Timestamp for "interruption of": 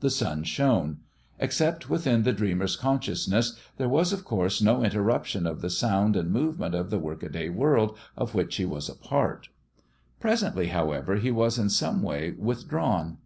4.82-5.60